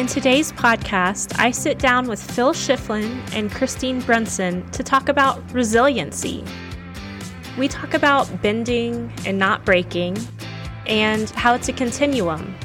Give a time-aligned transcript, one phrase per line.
[0.00, 5.42] In today's podcast, I sit down with Phil Schifflin and Christine Brunson to talk about
[5.52, 6.42] resiliency.
[7.58, 10.16] We talk about bending and not breaking
[10.86, 12.56] and how it's a continuum.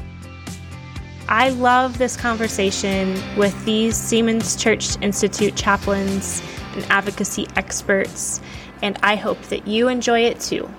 [1.28, 6.42] I love this conversation with these Seamen's Church Institute chaplains
[6.72, 8.40] and advocacy experts,
[8.80, 10.70] and I hope that you enjoy it too.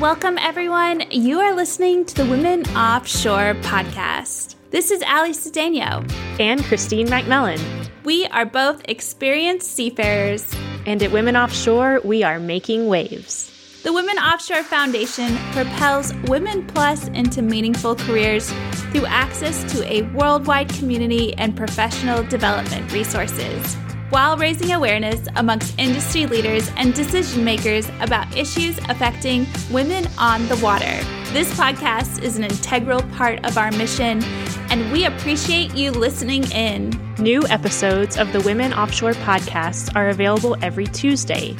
[0.00, 1.02] Welcome, everyone.
[1.10, 4.54] You are listening to the Women Offshore podcast.
[4.70, 6.06] This is Ali Cedeno
[6.38, 7.58] and Christine McMillan.
[8.04, 10.54] We are both experienced seafarers,
[10.84, 13.80] and at Women Offshore, we are making waves.
[13.82, 18.52] The Women Offshore Foundation propels Women Plus into meaningful careers
[18.92, 23.74] through access to a worldwide community and professional development resources
[24.10, 30.56] while raising awareness amongst industry leaders and decision makers about issues affecting women on the
[30.56, 31.02] water.
[31.32, 34.22] This podcast is an integral part of our mission,
[34.70, 36.98] and we appreciate you listening in.
[37.18, 41.54] New episodes of the Women Offshore podcast are available every Tuesday.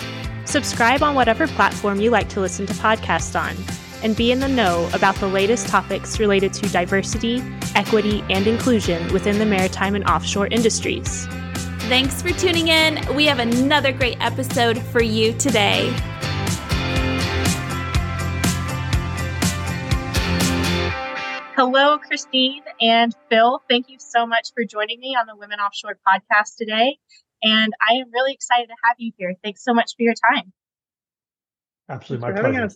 [0.46, 3.54] Subscribe on whatever platform you like to listen to podcasts on,
[4.02, 7.42] and be in the know about the latest topics related to diversity,
[7.74, 11.28] equity, and inclusion within the maritime and offshore industries.
[11.88, 12.98] Thanks for tuning in.
[13.16, 15.90] We have another great episode for you today.
[21.56, 23.62] Hello, Christine and Phil.
[23.70, 26.98] Thank you so much for joining me on the Women Offshore podcast today.
[27.42, 29.32] And I am really excited to have you here.
[29.42, 30.52] Thanks so much for your time.
[31.88, 32.68] Absolutely, my pleasure.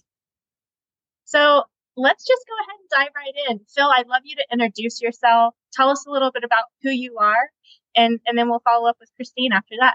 [1.26, 1.64] So
[1.98, 3.60] let's just go ahead and dive right in.
[3.76, 5.54] Phil, I'd love you to introduce yourself.
[5.74, 7.50] Tell us a little bit about who you are
[7.96, 9.94] and and then we'll follow up with Christine after that.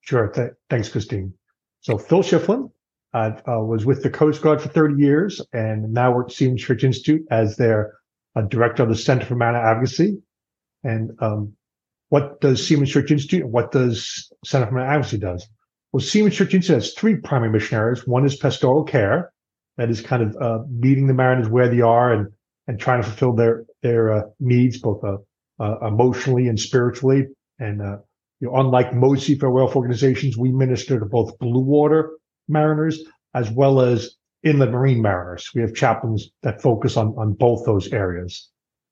[0.00, 0.28] Sure.
[0.28, 1.34] Th- thanks, Christine.
[1.80, 2.70] So Phil Schifflin,
[3.12, 6.62] I uh, was with the Coast Guard for 30 years and now work at Seamen's
[6.62, 7.94] Church Institute as their
[8.36, 10.18] uh, director of the Center for Mariner Advocacy.
[10.82, 11.54] And um,
[12.08, 15.48] what does Seamen's Church Institute and what does Center for Mariner Advocacy does?
[15.92, 18.06] Well, Seamen's Church Institute has three primary mission areas.
[18.06, 19.32] One is pastoral care,
[19.80, 22.28] that is kind of uh, meeting the mariners where they are and
[22.66, 25.02] and trying to fulfill their their uh, needs, both
[25.60, 27.26] uh, emotionally and spiritually.
[27.58, 27.98] And uh,
[28.40, 32.12] you know, unlike most seafarer welfare organizations, we minister to both blue water
[32.48, 33.02] mariners
[33.34, 35.50] as well as inland marine mariners.
[35.54, 38.48] We have chaplains that focus on on both those areas.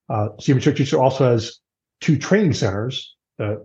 [0.08, 1.58] Uh, Seaman Church also has
[2.00, 3.56] two training centers uh,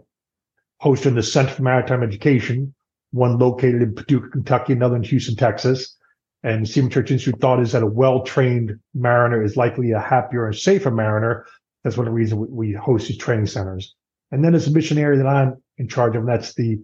[0.81, 2.74] hosted in the Center for Maritime Education,
[3.12, 5.96] one located in Paducah, Kentucky, another in Houston, Texas.
[6.44, 10.56] And Seaman Church Institute thought is that a well-trained mariner is likely a happier and
[10.56, 11.46] safer mariner
[11.84, 13.96] that's one of the reasons we, we host these training centers.
[14.32, 16.82] And then there's a mission area that I'm in charge of, and that's the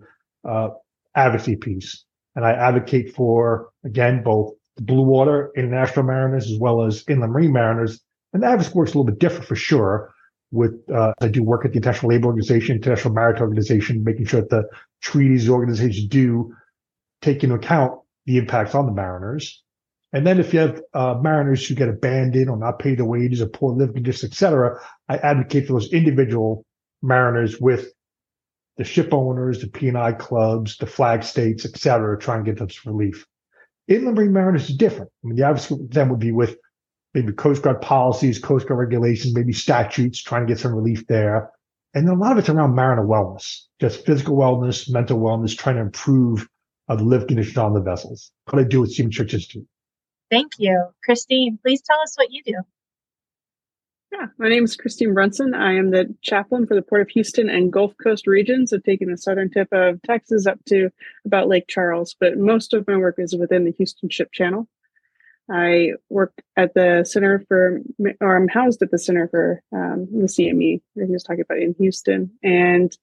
[0.48, 0.70] uh,
[1.16, 2.04] advocacy piece.
[2.36, 7.34] And I advocate for, again, both the blue water international mariners as well as inland
[7.34, 8.00] marine mariners.
[8.34, 10.14] And the advocacy works a little bit different for sure.
[10.52, 14.42] With uh, I do work at the International Labor Organization, International Maritime Organization, making sure
[14.42, 14.68] that the
[15.02, 16.56] treaties organizations do
[17.22, 19.64] take into account the impacts on the mariners.
[20.12, 23.42] And then if you have uh, mariners who get abandoned or not paid their wages
[23.42, 26.66] or poor living conditions, et cetera, I advocate for those individual
[27.02, 27.94] mariners with
[28.78, 32.70] the ship owners, the P&I clubs, the flag states, et cetera, try and get them
[32.70, 33.26] some relief.
[33.88, 35.12] Inland marine mariners is different.
[35.24, 36.58] I mean, the advocacy then would be with
[37.14, 41.52] maybe Coast Guard policies, Coast Guard regulations, maybe statutes, trying to get some relief there.
[41.94, 45.76] And then a lot of it's around mariner wellness, just physical wellness, mental wellness, trying
[45.76, 46.48] to improve
[46.88, 48.32] uh, the living conditions on the vessels.
[48.46, 49.68] What I do with Seaman Church Institute.
[50.30, 50.90] Thank you.
[51.04, 52.62] Christine, please tell us what you do.
[54.12, 55.54] Yeah, my name is Christine Brunson.
[55.54, 59.10] I am the chaplain for the Port of Houston and Gulf Coast regions of taking
[59.10, 60.90] the southern tip of Texas up to
[61.26, 64.68] about Lake Charles, but most of my work is within the Houston Ship Channel.
[65.52, 67.82] I work at the Center for,
[68.20, 71.60] or I'm housed at the Center for um, the CME, that he was talking about
[71.60, 72.32] in Houston.
[72.44, 72.96] And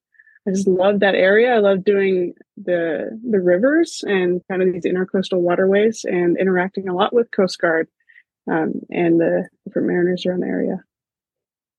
[0.46, 1.54] I just love that area.
[1.54, 6.94] I love doing the the rivers and kind of these intercoastal waterways and interacting a
[6.94, 7.88] lot with Coast Guard
[8.50, 10.84] um, and the different mariners around the area.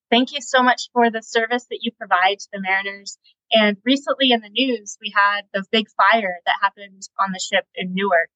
[0.09, 3.17] Thank you so much for the service that you provide to the mariners.
[3.51, 7.65] And recently in the news, we had the big fire that happened on the ship
[7.75, 8.29] in Newark.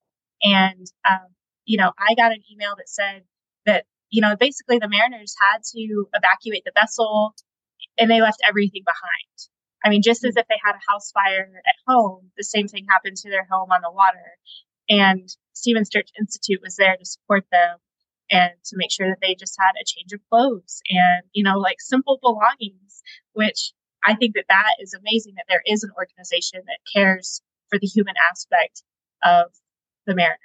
[0.43, 1.27] And, um,
[1.65, 3.23] you know, I got an email that said
[3.65, 7.35] that, you know, basically the mariners had to evacuate the vessel
[7.97, 9.49] and they left everything behind.
[9.83, 10.39] I mean, just as mm.
[10.39, 13.71] if they had a house fire at home, the same thing happened to their home
[13.71, 14.37] on the water.
[14.89, 17.77] And Seamen's Church Institute was there to support them
[18.29, 21.57] and to make sure that they just had a change of clothes and, you know,
[21.59, 23.01] like simple belongings,
[23.33, 23.73] which
[24.03, 27.87] I think that that is amazing that there is an organization that cares for the
[27.87, 28.83] human aspect
[29.23, 29.51] of
[30.07, 30.37] the mariner,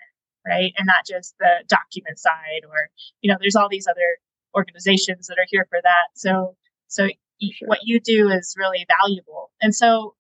[0.47, 0.73] right?
[0.77, 2.91] And not just the document side or,
[3.21, 4.19] you know, there's all these other
[4.55, 6.09] organizations that are here for that.
[6.15, 6.57] So,
[6.89, 7.09] so
[7.41, 7.69] sure.
[7.69, 9.51] what you do is really valuable.
[9.61, 10.15] And so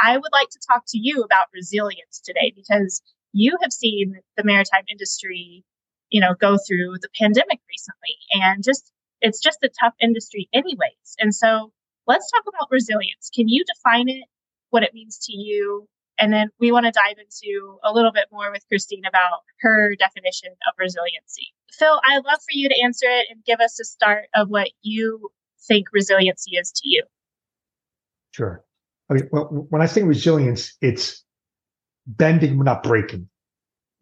[0.00, 3.02] I would like to talk to you about resilience today because
[3.32, 5.64] you have seen the maritime industry,
[6.10, 11.16] you know, go through the pandemic recently and just it's just a tough industry anyways.
[11.18, 11.72] And so
[12.06, 13.30] let's talk about resilience.
[13.34, 14.24] Can you define it,
[14.70, 15.88] what it means to you?
[16.18, 19.94] And then we want to dive into a little bit more with Christine about her
[19.96, 21.52] definition of resiliency.
[21.72, 24.68] Phil, I'd love for you to answer it and give us a start of what
[24.82, 25.30] you
[25.66, 27.04] think resiliency is to you.
[28.32, 28.62] Sure.
[29.10, 31.24] I mean, when I say resilience, it's
[32.06, 33.28] bending, not breaking.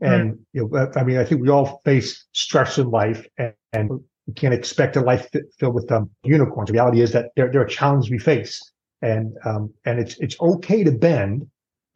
[0.00, 0.38] And, mm.
[0.52, 3.90] you know, I mean, I think we all face stress in life and, and
[4.26, 5.28] we can't expect a life
[5.58, 6.68] filled with um, unicorns.
[6.68, 8.60] The reality is that there, there are challenges we face
[9.02, 11.46] and, um, and it's, it's okay to bend.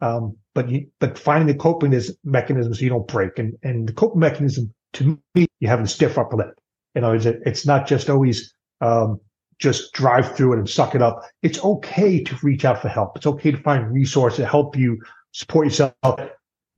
[0.01, 3.93] Um, but you, but finding the coping mechanism so you don't break and, and the
[3.93, 6.57] coping mechanism to me, you have a stiff upper lip.
[6.95, 9.19] You know, it's, it's not just always, um,
[9.59, 11.21] just drive through it and suck it up.
[11.43, 13.17] It's okay to reach out for help.
[13.17, 14.97] It's okay to find resources to help you
[15.31, 15.93] support yourself.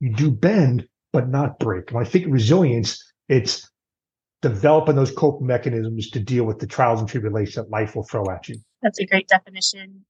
[0.00, 1.90] You do bend, but not break.
[1.92, 3.70] When I think resilience, it's
[4.42, 8.28] developing those coping mechanisms to deal with the trials and tribulations that life will throw
[8.30, 8.56] at you.
[8.82, 10.04] That's a great definition.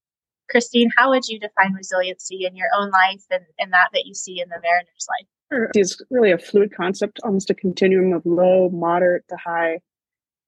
[0.51, 4.15] Christine, how would you define resiliency in your own life and, and that that you
[4.15, 5.71] see in the mariner's life?
[5.75, 9.81] It's really a fluid concept, almost a continuum of low, moderate to high.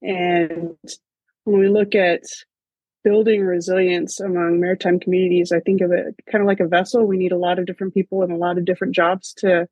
[0.00, 0.76] And
[1.44, 2.22] when we look at
[3.04, 7.04] building resilience among maritime communities, I think of it kind of like a vessel.
[7.04, 9.68] We need a lot of different people and a lot of different jobs to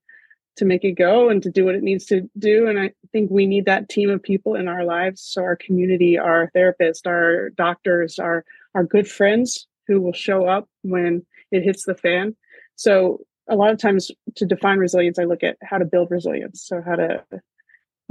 [0.57, 2.69] to make it go and to do what it needs to do.
[2.69, 5.23] And I think we need that team of people in our lives.
[5.23, 10.69] So our community, our therapists, our doctors, our our good friends who will show up
[10.83, 12.37] when it hits the fan.
[12.77, 16.65] So a lot of times to define resilience, I look at how to build resilience.
[16.67, 17.25] So how to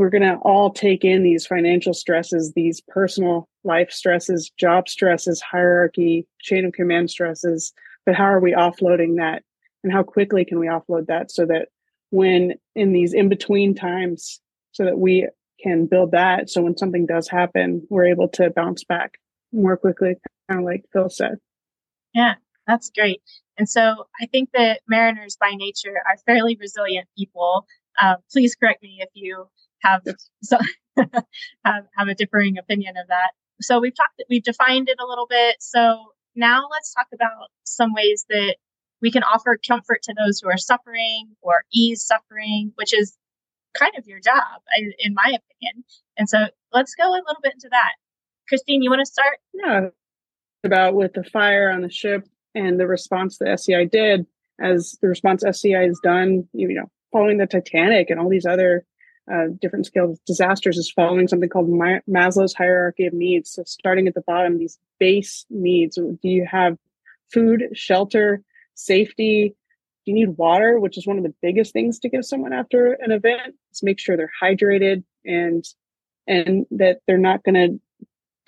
[0.01, 5.39] we're going to all take in these financial stresses, these personal life stresses, job stresses,
[5.41, 7.71] hierarchy, chain of command stresses.
[8.03, 9.43] But how are we offloading that?
[9.83, 11.67] And how quickly can we offload that so that
[12.09, 15.27] when in these in between times, so that we
[15.61, 16.49] can build that.
[16.49, 19.19] So when something does happen, we're able to bounce back
[19.53, 20.15] more quickly,
[20.49, 21.35] kind of like Phil said.
[22.15, 22.33] Yeah,
[22.65, 23.21] that's great.
[23.59, 27.67] And so I think that mariners by nature are fairly resilient people.
[28.01, 29.45] Uh, please correct me if you
[29.81, 30.03] have
[30.43, 30.57] so
[30.97, 33.31] have, have a differing opinion of that.
[33.61, 35.57] So we've talked, we've defined it a little bit.
[35.59, 38.55] So now let's talk about some ways that
[39.01, 43.17] we can offer comfort to those who are suffering or ease suffering, which is
[43.73, 44.61] kind of your job,
[44.99, 45.83] in my opinion.
[46.17, 46.37] And so
[46.73, 47.93] let's go a little bit into that.
[48.47, 49.37] Christine, you want to start?
[49.53, 49.89] Yeah.
[50.63, 54.27] About with the fire on the ship and the response the SCI did,
[54.59, 58.85] as the response SCI has done, you know, following the Titanic and all these other
[59.31, 63.51] uh, different scale disasters is following something called Maslow's hierarchy of needs.
[63.51, 65.95] So starting at the bottom, these base needs.
[65.95, 66.77] Do you have
[67.31, 68.41] food, shelter,
[68.75, 69.55] safety?
[70.05, 72.93] Do you need water, which is one of the biggest things to give someone after
[72.93, 73.55] an event?
[73.71, 75.63] Is make sure they're hydrated and
[76.27, 77.79] and that they're not going to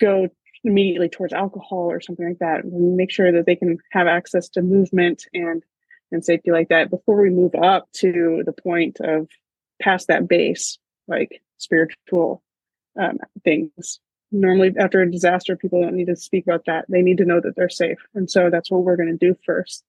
[0.00, 0.28] go
[0.64, 2.64] immediately towards alcohol or something like that.
[2.64, 5.62] make sure that they can have access to movement and
[6.10, 9.28] and safety like that before we move up to the point of
[9.80, 10.78] past that base,
[11.08, 12.42] like spiritual
[13.00, 14.00] um, things.
[14.32, 16.86] Normally, after a disaster, people don't need to speak about that.
[16.88, 17.98] They need to know that they're safe.
[18.14, 19.84] And so that's what we're going to do first.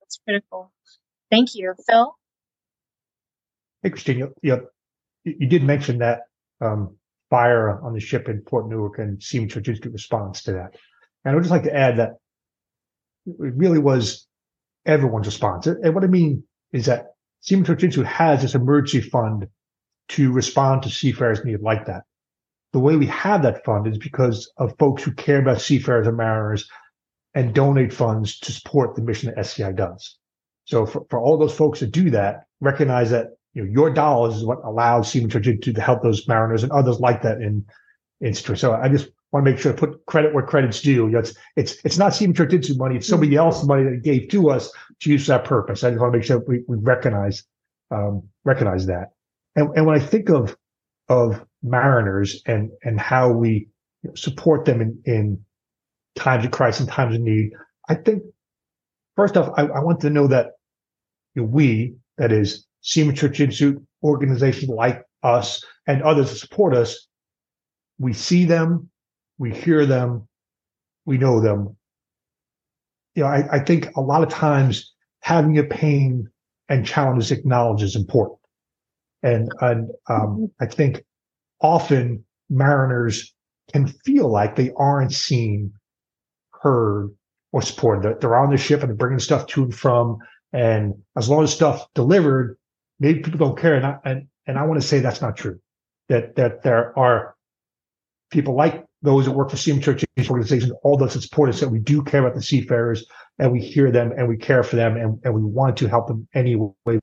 [0.00, 0.70] That's critical.
[1.30, 1.74] Thank you.
[1.88, 2.16] Phil?
[3.82, 4.68] Hey, Christine, you, you,
[5.24, 6.20] you did mention that
[6.60, 6.96] um,
[7.30, 10.76] fire on the ship in Port Newark and Seaman Church Institute response to that.
[11.24, 12.10] And I would just like to add that
[13.26, 14.26] it really was
[14.86, 15.66] everyone's response.
[15.66, 17.11] And what I mean is that
[17.42, 19.48] Church Institute has this emergency fund
[20.10, 22.02] to respond to seafarers' need like that.
[22.72, 26.16] The way we have that fund is because of folks who care about seafarers and
[26.16, 26.68] mariners
[27.34, 30.18] and donate funds to support the mission that SCI does.
[30.64, 34.36] So for, for all those folks that do that, recognize that you know your dollars
[34.36, 37.64] is what allows Church Institute to help those mariners and others like that in
[38.20, 41.06] in So I just want to make sure to put credit where credit's due.
[41.06, 44.28] You know, it's it's it's not Church Institute money; it's somebody else's money that gave
[44.28, 44.70] to us
[45.00, 45.82] to use for that purpose.
[45.82, 47.44] I just want to make sure we, we recognize
[47.90, 49.12] um, recognize that.
[49.56, 50.56] And, and when I think of
[51.08, 53.68] of mariners and and how we
[54.14, 55.44] support them in in
[56.14, 57.52] times of crisis and times of need,
[57.88, 58.22] I think
[59.16, 60.52] first off, I, I want to know that
[61.36, 67.06] we, that is Seaman Church Institute, organizations like us and others that support us,
[67.98, 68.90] we see them,
[69.42, 70.28] we hear them,
[71.04, 71.76] we know them.
[73.16, 76.28] You know, I, I think a lot of times having a pain
[76.68, 78.38] and challenges acknowledged is important.
[79.24, 81.04] And, and um, I think
[81.60, 83.34] often mariners
[83.72, 85.72] can feel like they aren't seen,
[86.52, 87.10] heard,
[87.50, 88.04] or supported.
[88.04, 90.18] They're, they're on the ship and they're bringing stuff to and from.
[90.52, 92.58] And as long as stuff delivered,
[93.00, 93.74] maybe people don't care.
[93.74, 95.58] And I, and, and I want to say that's not true.
[96.08, 97.34] That that there are
[98.30, 101.68] people like those that work for Seaman Church organizations, all those that support us, that
[101.68, 103.04] we do care about the seafarers
[103.38, 106.06] and we hear them and we care for them and, and we want to help
[106.06, 107.00] them anyway.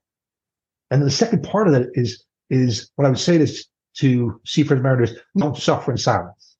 [0.91, 4.81] And the second part of that is, is what I would say is to seafarers
[4.81, 6.55] mariners, don't suffer in silence.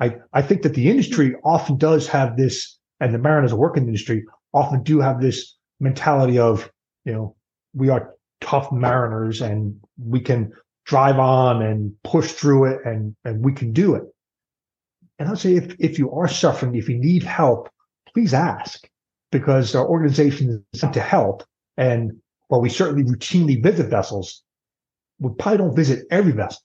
[0.00, 3.84] I, I think that the industry often does have this, and the mariners work in
[3.84, 6.70] the industry often do have this mentality of,
[7.04, 7.36] you know,
[7.74, 10.52] we are tough mariners and we can
[10.84, 14.02] drive on and push through it and, and we can do it.
[15.22, 17.68] And I'll say if, if you are suffering, if you need help,
[18.12, 18.88] please ask
[19.30, 21.44] because our organization is to help.
[21.76, 24.42] And while we certainly routinely visit vessels,
[25.20, 26.60] we probably don't visit every vessel.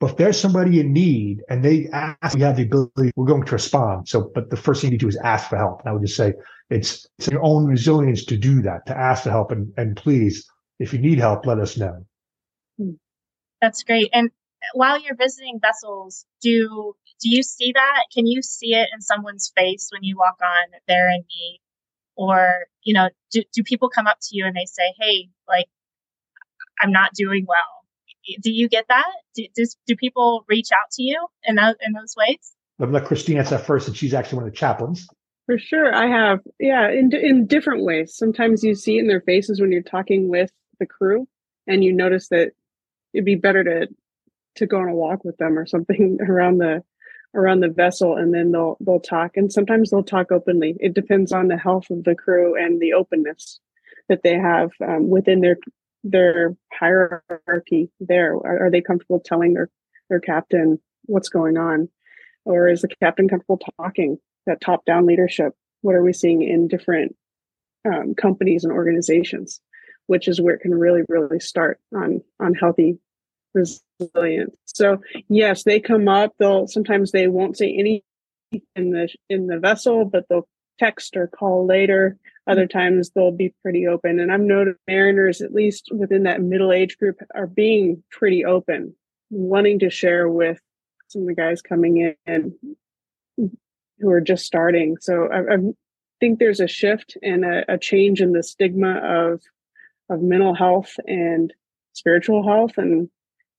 [0.00, 3.46] But if there's somebody in need and they ask, we have the ability, we're going
[3.46, 4.06] to respond.
[4.06, 5.80] So, but the first thing you do is ask for help.
[5.80, 6.34] And I would just say
[6.68, 9.50] it's, it's your own resilience to do that, to ask for help.
[9.50, 10.46] And, and please,
[10.78, 12.04] if you need help, let us know.
[12.78, 12.90] Hmm.
[13.62, 14.10] That's great.
[14.12, 14.30] And
[14.72, 18.04] while you're visiting vessels, do do you see that?
[18.12, 21.60] Can you see it in someone's face when you walk on they're in need?
[22.16, 25.66] Or, you know, do, do people come up to you and they say, Hey, like,
[26.80, 28.38] I'm not doing well.
[28.42, 29.10] Do you get that?
[29.34, 32.54] Do, does, do people reach out to you in, those, in those ways?
[32.78, 35.06] Let me let Christine answer first, and she's actually one of the chaplains.
[35.46, 36.40] For sure, I have.
[36.58, 38.16] Yeah, in in different ways.
[38.16, 41.28] Sometimes you see it in their faces when you're talking with the crew,
[41.66, 42.52] and you notice that
[43.12, 43.88] it'd be better to
[44.56, 46.82] to go on a walk with them or something around the
[47.34, 49.36] around the vessel and then they'll they'll talk.
[49.36, 50.76] And sometimes they'll talk openly.
[50.80, 53.58] It depends on the health of the crew and the openness
[54.08, 55.56] that they have um, within their
[56.04, 58.34] their hierarchy there.
[58.34, 59.70] Are, are, they comfortable telling their
[60.10, 61.88] their captain what's going on?
[62.44, 64.18] Or is the captain comfortable talking?
[64.46, 67.14] That top down leadership what are we seeing in different
[67.86, 69.60] um, companies and organizations?
[70.06, 72.98] Which is where it can really really start on on healthy
[73.54, 78.02] resilience so yes they come up they'll sometimes they won't say anything
[78.76, 83.54] in the in the vessel but they'll text or call later other times they'll be
[83.62, 88.02] pretty open and i've noticed mariners at least within that middle age group are being
[88.10, 88.94] pretty open
[89.30, 90.58] wanting to share with
[91.08, 92.76] some of the guys coming in
[94.00, 95.58] who are just starting so i, I
[96.20, 99.40] think there's a shift and a, a change in the stigma of
[100.10, 101.52] of mental health and
[101.92, 102.72] spiritual health.
[102.76, 103.08] And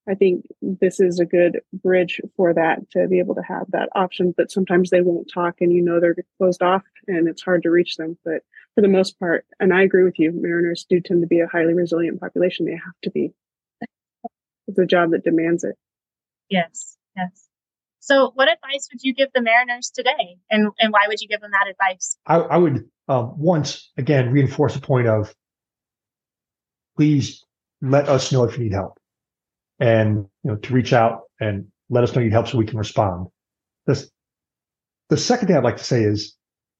[0.08, 3.90] I think this is a good bridge for that to be able to have that
[3.96, 4.34] option.
[4.38, 7.72] But sometimes they won't talk and you know they're closed off and it's hard to
[7.72, 8.18] reach them.
[8.24, 8.44] But
[8.76, 11.48] for the most part, and I agree with you, mariners do tend to be a
[11.48, 12.66] highly resilient population.
[12.66, 13.32] They have to be.
[14.68, 15.76] It's a job that demands it.
[16.50, 17.48] Yes, yes.
[18.00, 21.42] So, what advice would you give the mariners today, and and why would you give
[21.42, 22.18] them that advice?
[22.26, 25.34] I, I would um, once again reinforce the point of
[26.98, 27.44] please
[27.82, 29.00] let us know if you need help
[29.80, 32.78] and you know to reach out and let us know you help so we can
[32.78, 33.28] respond.
[33.86, 34.10] This
[35.10, 36.36] the second thing I'd like to say is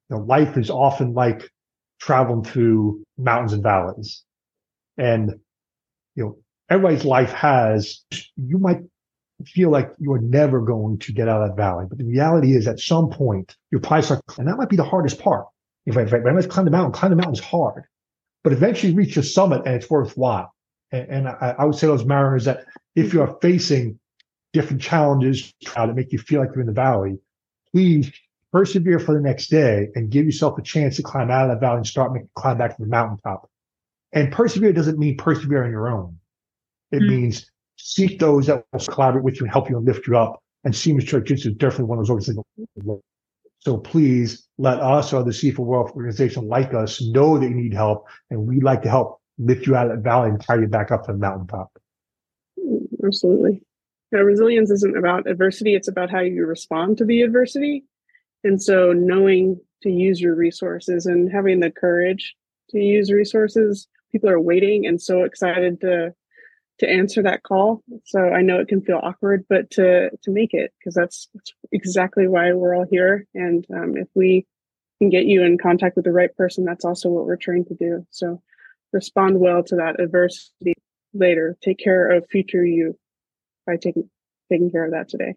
[0.10, 1.50] you know, life is often like
[2.00, 4.24] traveling through mountains and valleys.
[4.98, 5.36] And
[6.16, 6.38] you know,
[6.70, 8.04] everybody's life has
[8.36, 8.80] you might
[9.46, 11.86] feel like you are never going to get out of that valley.
[11.90, 14.84] But the reality is at some point your probably start and that might be the
[14.84, 15.46] hardest part.
[15.86, 17.84] If I, if I climb the mountain, climb the mountain is hard
[18.46, 20.54] but eventually reach your summit and it's worthwhile.
[20.92, 22.66] And, and I, I, would say to those mariners that
[22.96, 24.00] if you are facing
[24.54, 27.20] different challenges that make you feel like you're in the valley,
[27.72, 28.12] please
[28.52, 31.60] persevere for the next day and give yourself a chance to climb out of that
[31.60, 33.50] valley and start making climb back to the mountaintop.
[34.14, 36.18] And persevere doesn't mean persevere on your own.
[36.92, 37.10] It mm-hmm.
[37.10, 40.42] means seek those that will collaborate with you and help you and lift you up.
[40.64, 43.02] And Seaman's Church is definitely one of those organizations
[43.66, 47.74] so please let us or the seafarer welfare organization like us know that you need
[47.74, 50.68] help, and we'd like to help lift you out of that valley and carry you
[50.68, 51.78] back up to the mountaintop.
[53.04, 53.62] Absolutely.
[54.12, 57.84] Now, resilience isn't about adversity; it's about how you respond to the adversity.
[58.44, 62.36] And so, knowing to use your resources and having the courage
[62.70, 66.14] to use resources, people are waiting and so excited to
[66.80, 67.82] to answer that call.
[68.04, 71.54] So I know it can feel awkward, but to to make it because that's, that's,
[71.72, 73.28] exactly why we're all here.
[73.34, 74.46] And um, if we
[75.00, 77.76] can get you in contact with the right person, that's also what we're trained to
[77.76, 78.06] do.
[78.12, 78.42] So
[78.96, 80.74] respond well to that adversity
[81.14, 81.56] later.
[81.62, 82.98] Take care of future you
[83.68, 84.10] by taking
[84.52, 85.36] taking care of that today.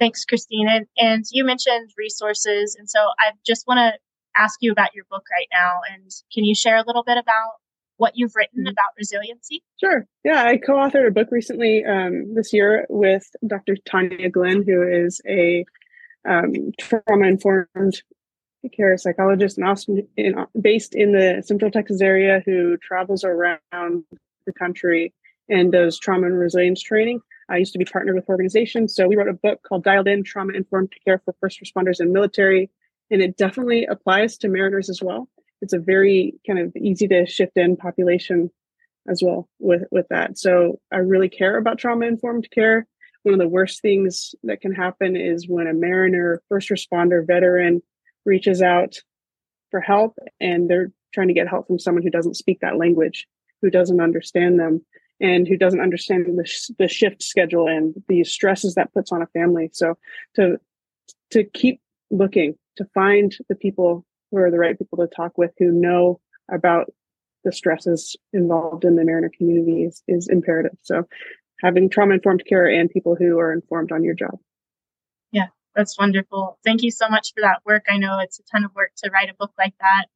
[0.00, 0.68] Thanks, Christine.
[0.68, 3.98] And, and you mentioned resources, and so I just want to
[4.36, 5.80] ask you about your book right now.
[5.92, 7.52] And can you share a little bit about
[7.96, 8.72] what you've written mm-hmm.
[8.72, 9.62] about resiliency?
[9.78, 10.06] Sure.
[10.24, 13.76] Yeah, I co authored a book recently um, this year with Dr.
[13.86, 15.64] Tania Glenn, who is a
[16.28, 18.02] um, trauma informed
[18.68, 24.04] care psychologist in Austin, in, based in the Central Texas area who travels around
[24.46, 25.12] the country
[25.48, 27.20] and does trauma and resilience training.
[27.48, 28.94] I used to be partnered with organizations.
[28.94, 32.12] So we wrote a book called Dialed In Trauma Informed Care for First Responders and
[32.12, 32.70] Military.
[33.10, 35.28] And it definitely applies to mariners as well.
[35.60, 38.50] It's a very kind of easy to shift in population
[39.08, 40.38] as well with, with that.
[40.38, 42.86] So I really care about trauma informed care.
[43.22, 47.82] One of the worst things that can happen is when a mariner, first responder, veteran
[48.24, 48.96] reaches out
[49.70, 53.26] for help and they're trying to get help from someone who doesn't speak that language,
[53.62, 54.84] who doesn't understand them
[55.20, 59.22] and who doesn't understand the, sh- the shift schedule and the stresses that puts on
[59.22, 59.70] a family.
[59.72, 59.96] So
[60.34, 60.58] to
[61.30, 65.52] to keep looking to find the people who are the right people to talk with
[65.58, 66.92] who know about
[67.44, 70.76] the stresses involved in the mariner community is, is imperative.
[70.82, 71.06] So
[71.60, 74.38] having trauma informed care and people who are informed on your job.
[75.74, 76.58] That's wonderful.
[76.64, 77.84] Thank you so much for that work.
[77.88, 80.06] I know it's a ton of work to write a book like that.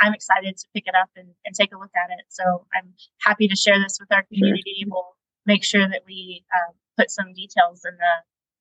[0.00, 2.24] I'm excited to pick it up and, and take a look at it.
[2.28, 4.76] So I'm happy to share this with our community.
[4.82, 4.88] Sure.
[4.90, 8.12] We'll make sure that we uh, put some details in the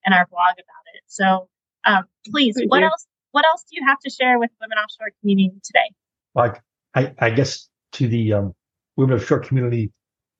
[0.05, 1.03] in our blog about it.
[1.07, 1.49] So
[1.83, 2.85] um, please, Thank what you.
[2.85, 3.05] else?
[3.31, 5.93] What else do you have to share with women offshore community today?
[6.33, 6.61] Like,
[6.95, 8.53] I, I guess to the um,
[8.95, 9.91] women offshore community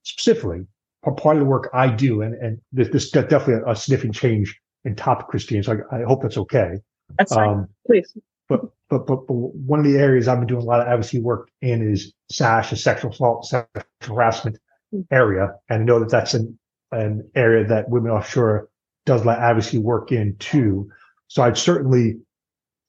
[0.04, 0.66] specifically,
[1.04, 4.60] part of the work I do, and and this, this definitely a, a significant change
[4.88, 5.62] in topic, Christine.
[5.62, 6.78] So I, I hope that's okay.
[7.18, 7.50] That's fine.
[7.50, 8.18] Um, Please.
[8.50, 11.20] But, but, but, but one of the areas I've been doing a lot of advocacy
[11.20, 14.58] work in is SASH, a sexual assault, sexual harassment
[14.92, 15.02] hmm.
[15.12, 15.56] area.
[15.70, 16.58] And I know that that's an,
[16.92, 18.70] an area that Women Offshore
[19.06, 20.90] does a lot of advocacy work in too.
[21.28, 22.16] So I'd certainly,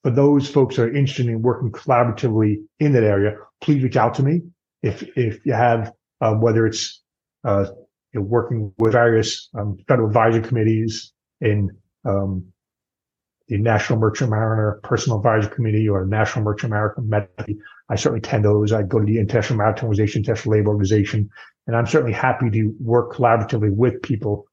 [0.03, 4.13] for those folks that are interested in working collaboratively in that area, please reach out
[4.15, 4.41] to me.
[4.81, 5.91] If, if you have,
[6.21, 7.01] um, whether it's,
[7.43, 7.65] uh,
[8.13, 11.69] you know, working with various um, federal advisory committees in
[12.05, 12.45] um,
[13.47, 17.57] the National Merchant Mariner Personnel Advisory Committee or National Merchant Mariner Committee.
[17.89, 18.71] I certainly attend those.
[18.71, 21.29] I go to the International Maritime Organization, International Labor Organization,
[21.65, 24.45] and I'm certainly happy to work collaboratively with people,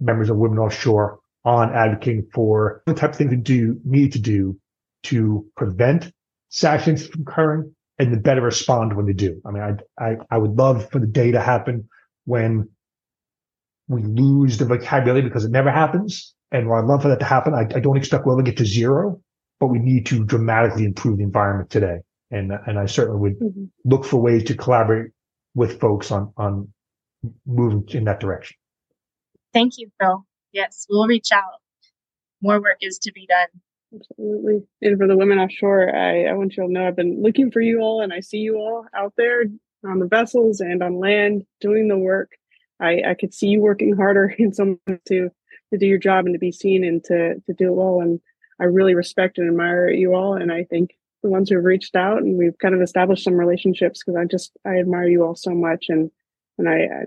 [0.00, 4.18] members of Women Offshore, on advocating for the type of things to do, need to
[4.18, 4.58] do
[5.04, 6.12] to prevent
[6.50, 9.40] SASH incidents from occurring and to better respond when they do.
[9.46, 11.88] I mean, I, I, I would love for the day to happen
[12.24, 12.68] when
[13.88, 17.24] we lose the vocabulary because it never happens and while I'd love for that to
[17.24, 19.20] happen, I, I don't expect we'll ever get to zero,
[19.60, 21.98] but we need to dramatically improve the environment today.
[22.30, 23.64] And, and I certainly would mm-hmm.
[23.84, 25.10] look for ways to collaborate
[25.54, 26.72] with folks on, on
[27.46, 28.56] moving in that direction.
[29.52, 30.24] Thank you, Phil.
[30.52, 31.60] Yes, we'll reach out.
[32.40, 33.48] More work is to be done.
[33.94, 34.62] Absolutely.
[34.82, 37.50] And for the women offshore, I, I want you all to know I've been looking
[37.50, 39.44] for you all and I see you all out there
[39.84, 42.30] on the vessels and on land doing the work.
[42.80, 45.30] I, I could see you working harder in some to
[45.70, 48.00] to do your job and to be seen and to to do it well.
[48.00, 48.20] And
[48.60, 50.34] I really respect and admire you all.
[50.34, 50.90] And I think
[51.22, 54.24] the ones who have reached out and we've kind of established some relationships because I
[54.24, 56.10] just I admire you all so much and
[56.58, 57.04] and I, I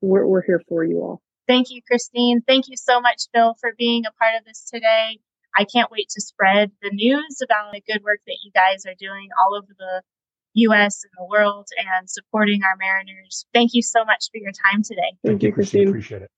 [0.00, 1.22] we're we're here for you all.
[1.48, 2.40] Thank you, Christine.
[2.46, 5.18] Thank you so much, Bill, for being a part of this today.
[5.56, 8.94] I can't wait to spread the news about the good work that you guys are
[8.98, 10.02] doing all over the
[10.54, 13.46] US and the world and supporting our mariners.
[13.54, 15.00] Thank you so much for your time today.
[15.24, 15.88] Thank, Thank you, Christine.
[15.88, 16.30] Appreciate it.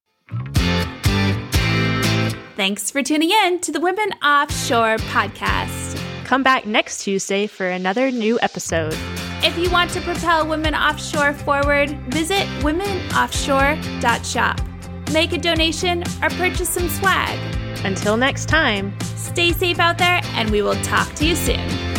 [2.57, 6.00] Thanks for tuning in to the Women Offshore podcast.
[6.24, 8.94] Come back next Tuesday for another new episode.
[9.42, 14.61] If you want to propel women offshore forward, visit womenoffshore.shop.
[15.12, 17.38] Make a donation or purchase some swag.
[17.85, 21.93] Until next time, stay safe out there, and we will talk to you soon.